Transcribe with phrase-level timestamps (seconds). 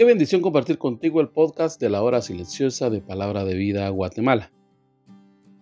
[0.00, 4.50] Qué bendición compartir contigo el podcast de la hora silenciosa de Palabra de Vida Guatemala.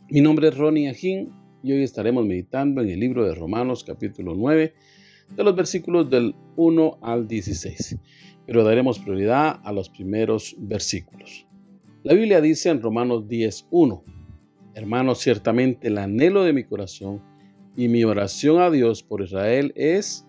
[0.09, 4.37] Mi nombre es Ronnie Ajín y hoy estaremos meditando en el libro de Romanos capítulo
[4.37, 4.74] 9
[5.34, 7.98] de los versículos del 1 al 16,
[8.47, 11.45] pero daremos prioridad a los primeros versículos.
[12.05, 14.05] La Biblia dice en Romanos 10.1,
[14.77, 17.20] Hermanos, ciertamente el anhelo de mi corazón
[17.77, 20.25] y mi oración a Dios por Israel es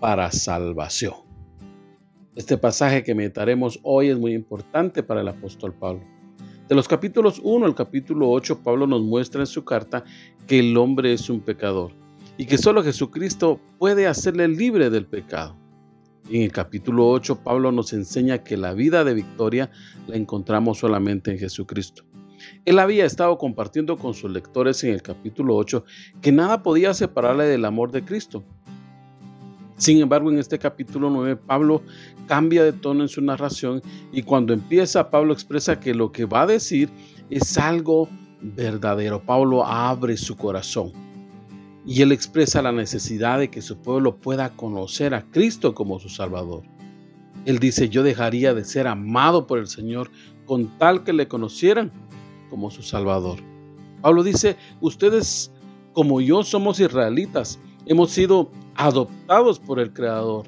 [0.00, 1.25] para salvación.
[2.36, 6.02] Este pasaje que meditaremos hoy es muy importante para el apóstol Pablo.
[6.68, 10.04] De los capítulos 1 al capítulo 8, Pablo nos muestra en su carta
[10.46, 11.92] que el hombre es un pecador
[12.36, 15.56] y que solo Jesucristo puede hacerle libre del pecado.
[16.28, 19.70] En el capítulo 8, Pablo nos enseña que la vida de victoria
[20.06, 22.04] la encontramos solamente en Jesucristo.
[22.66, 25.86] Él había estado compartiendo con sus lectores en el capítulo 8
[26.20, 28.44] que nada podía separarle del amor de Cristo.
[29.76, 31.82] Sin embargo, en este capítulo 9, Pablo
[32.26, 36.42] cambia de tono en su narración y cuando empieza, Pablo expresa que lo que va
[36.42, 36.88] a decir
[37.28, 38.08] es algo
[38.40, 39.22] verdadero.
[39.22, 40.92] Pablo abre su corazón
[41.84, 46.08] y él expresa la necesidad de que su pueblo pueda conocer a Cristo como su
[46.08, 46.62] Salvador.
[47.44, 50.10] Él dice, yo dejaría de ser amado por el Señor
[50.46, 51.92] con tal que le conocieran
[52.50, 53.38] como su Salvador.
[54.00, 55.52] Pablo dice, ustedes
[55.92, 60.46] como yo somos israelitas, hemos sido adoptados por el Creador.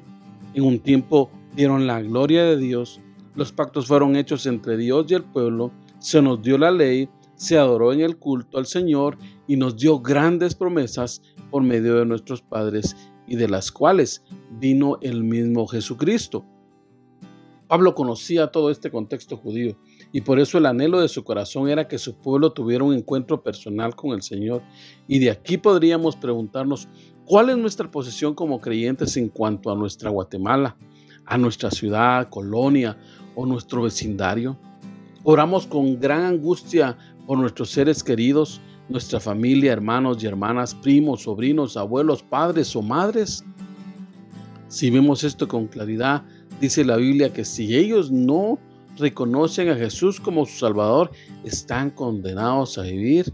[0.53, 2.99] En un tiempo dieron la gloria de Dios,
[3.35, 7.57] los pactos fueron hechos entre Dios y el pueblo, se nos dio la ley, se
[7.57, 12.41] adoró en el culto al Señor y nos dio grandes promesas por medio de nuestros
[12.41, 12.95] padres
[13.27, 14.23] y de las cuales
[14.59, 16.45] vino el mismo Jesucristo.
[17.67, 19.77] Pablo conocía todo este contexto judío
[20.11, 23.43] y por eso el anhelo de su corazón era que su pueblo tuviera un encuentro
[23.43, 24.63] personal con el Señor.
[25.07, 26.87] Y de aquí podríamos preguntarnos,
[27.29, 30.75] ¿cuál es nuestra posición como creyentes en cuanto a nuestra Guatemala,
[31.25, 32.97] a nuestra ciudad, colonia
[33.35, 34.57] o nuestro vecindario?
[35.23, 36.97] Oramos con gran angustia
[37.27, 43.45] por nuestros seres queridos, nuestra familia, hermanos y hermanas, primos, sobrinos, abuelos, padres o madres.
[44.67, 46.23] Si vemos esto con claridad,
[46.59, 48.57] dice la Biblia que si ellos no
[48.97, 51.11] reconocen a Jesús como su Salvador,
[51.43, 53.31] están condenados a vivir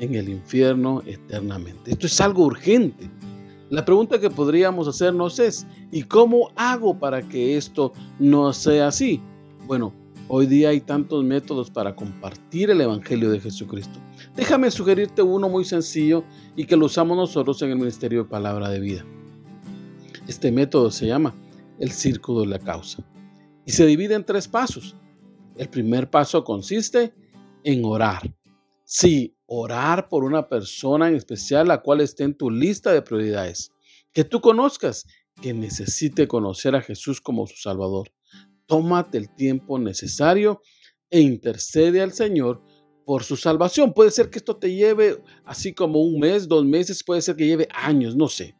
[0.00, 1.92] en el infierno eternamente.
[1.92, 3.10] Esto es algo urgente.
[3.68, 9.20] La pregunta que podríamos hacernos es, ¿y cómo hago para que esto no sea así?
[9.66, 9.92] Bueno,
[10.28, 13.98] hoy día hay tantos métodos para compartir el Evangelio de Jesucristo.
[14.36, 16.22] Déjame sugerirte uno muy sencillo
[16.54, 19.04] y que lo usamos nosotros en el Ministerio de Palabra de Vida.
[20.28, 21.34] Este método se llama
[21.78, 23.04] el círculo de la causa
[23.64, 24.96] y se divide en tres pasos.
[25.56, 27.14] El primer paso consiste
[27.64, 28.32] en orar.
[28.84, 33.72] Sí, orar por una persona en especial la cual esté en tu lista de prioridades.
[34.12, 35.06] Que tú conozcas,
[35.40, 38.10] que necesite conocer a Jesús como su Salvador.
[38.66, 40.62] Tómate el tiempo necesario
[41.10, 42.62] e intercede al Señor
[43.04, 43.92] por su salvación.
[43.92, 47.46] Puede ser que esto te lleve así como un mes, dos meses, puede ser que
[47.46, 48.56] lleve años, no sé.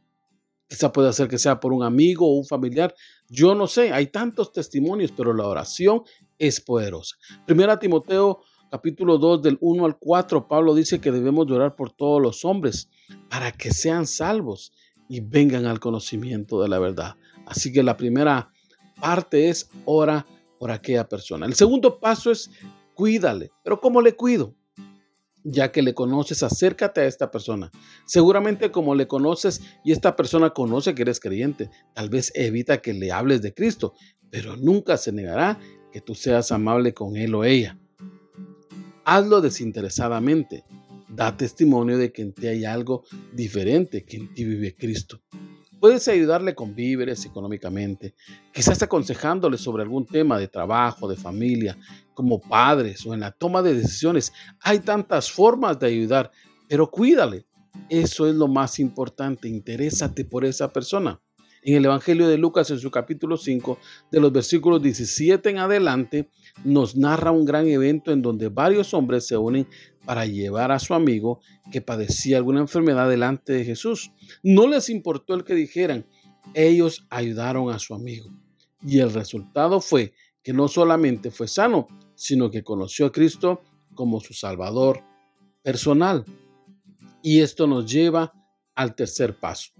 [0.68, 2.94] Quizá puede ser que sea por un amigo o un familiar.
[3.28, 6.02] Yo no sé, hay tantos testimonios, pero la oración
[6.38, 7.16] es poderosa.
[7.46, 8.40] Primera Timoteo
[8.70, 12.88] capítulo 2 del 1 al 4, Pablo dice que debemos orar por todos los hombres
[13.30, 14.72] para que sean salvos
[15.08, 17.16] y vengan al conocimiento de la verdad.
[17.46, 18.52] Así que la primera
[19.00, 20.26] parte es ora
[20.58, 21.46] por aquella persona.
[21.46, 22.50] El segundo paso es
[22.94, 23.52] cuídale.
[23.62, 24.54] Pero ¿cómo le cuido?
[25.48, 27.70] ya que le conoces, acércate a esta persona.
[28.04, 32.92] Seguramente como le conoces y esta persona conoce que eres creyente, tal vez evita que
[32.92, 33.94] le hables de Cristo,
[34.28, 35.60] pero nunca se negará
[35.92, 37.78] que tú seas amable con él o ella.
[39.08, 40.64] Hazlo desinteresadamente.
[41.08, 45.22] Da testimonio de que en ti hay algo diferente, que en ti vive Cristo.
[45.78, 48.16] Puedes ayudarle con víveres económicamente,
[48.52, 51.78] quizás aconsejándole sobre algún tema de trabajo, de familia,
[52.14, 54.32] como padres o en la toma de decisiones.
[54.60, 56.32] Hay tantas formas de ayudar,
[56.68, 57.46] pero cuídale.
[57.88, 59.46] Eso es lo más importante.
[59.46, 61.20] Interésate por esa persona.
[61.62, 63.78] En el Evangelio de Lucas, en su capítulo 5,
[64.10, 66.30] de los versículos 17 en adelante,
[66.64, 69.66] nos narra un gran evento en donde varios hombres se unen
[70.04, 74.12] para llevar a su amigo que padecía alguna enfermedad delante de Jesús.
[74.42, 76.06] No les importó el que dijeran,
[76.54, 78.30] ellos ayudaron a su amigo.
[78.82, 80.12] Y el resultado fue
[80.42, 83.62] que no solamente fue sano, sino que conoció a Cristo
[83.94, 85.02] como su Salvador
[85.62, 86.24] personal.
[87.22, 88.32] Y esto nos lleva
[88.76, 89.72] al tercer paso.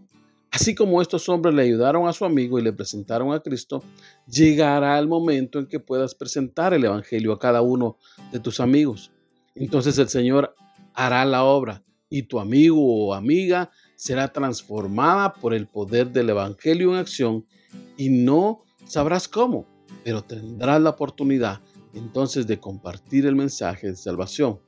[0.50, 3.82] Así como estos hombres le ayudaron a su amigo y le presentaron a Cristo,
[4.26, 7.98] llegará el momento en que puedas presentar el Evangelio a cada uno
[8.32, 9.12] de tus amigos.
[9.54, 10.54] Entonces el Señor
[10.94, 16.92] hará la obra y tu amigo o amiga será transformada por el poder del Evangelio
[16.92, 17.46] en acción
[17.96, 19.66] y no sabrás cómo,
[20.04, 21.60] pero tendrás la oportunidad
[21.94, 24.60] entonces de compartir el mensaje de salvación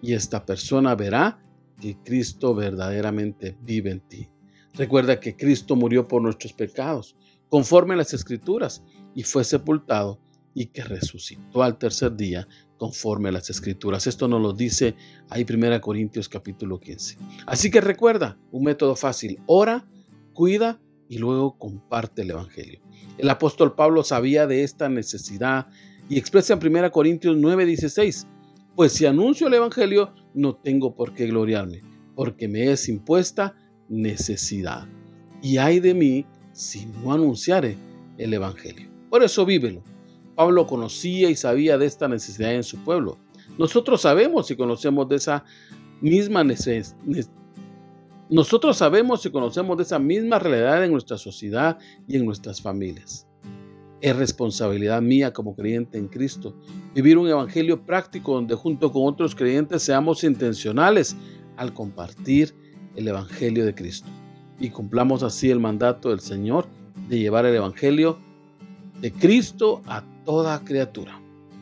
[0.00, 1.38] y esta persona verá
[1.80, 4.28] que Cristo verdaderamente vive en ti.
[4.74, 7.16] Recuerda que Cristo murió por nuestros pecados,
[7.48, 8.82] conforme a las Escrituras,
[9.14, 10.18] y fue sepultado
[10.54, 12.46] y que resucitó al tercer día,
[12.78, 14.06] conforme a las Escrituras.
[14.06, 14.96] Esto nos lo dice
[15.28, 17.16] ahí 1 Corintios capítulo 15.
[17.46, 19.86] Así que recuerda, un método fácil, ora,
[20.32, 22.80] cuida y luego comparte el Evangelio.
[23.18, 25.68] El apóstol Pablo sabía de esta necesidad
[26.08, 28.26] y expresa en 1 Corintios 9:16,
[28.74, 31.82] pues si anuncio el Evangelio, no tengo por qué gloriarme,
[32.16, 33.54] porque me es impuesta
[33.92, 34.88] necesidad.
[35.42, 37.76] Y hay de mí si no anunciare
[38.16, 38.90] el Evangelio.
[39.10, 39.82] Por eso vívelo.
[40.34, 43.18] Pablo conocía y sabía de esta necesidad en su pueblo.
[43.58, 45.44] Nosotros sabemos y conocemos de esa
[46.00, 46.96] misma necesidad.
[48.30, 51.78] Nosotros sabemos y conocemos de esa misma realidad en nuestra sociedad
[52.08, 53.26] y en nuestras familias.
[54.00, 56.56] Es responsabilidad mía como creyente en Cristo
[56.94, 61.14] vivir un evangelio práctico donde junto con otros creyentes seamos intencionales
[61.56, 62.54] al compartir
[62.96, 64.08] el evangelio de Cristo
[64.60, 66.66] y cumplamos así el mandato del Señor
[67.08, 68.18] de llevar el evangelio
[69.00, 71.20] de Cristo a toda criatura.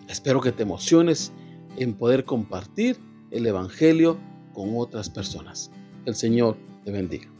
[0.09, 1.33] Espero que te emociones
[1.77, 2.99] en poder compartir
[3.31, 4.19] el evangelio
[4.53, 5.71] con otras personas.
[6.05, 7.40] El Señor te bendiga.